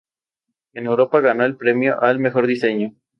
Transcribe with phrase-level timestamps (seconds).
[0.73, 2.95] En Europa, ganó el premio al "Mejor Diseño".